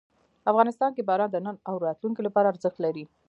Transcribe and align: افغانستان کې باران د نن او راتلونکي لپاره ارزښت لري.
افغانستان 0.51 0.91
کې 0.93 1.07
باران 1.09 1.29
د 1.31 1.37
نن 1.45 1.55
او 1.69 1.75
راتلونکي 1.85 2.21
لپاره 2.27 2.51
ارزښت 2.53 2.77
لري. 2.85 3.03